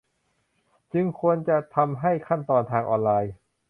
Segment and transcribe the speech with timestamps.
[0.93, 3.33] จึงควรจะทำให้ขั้นตอนทางออนไลน์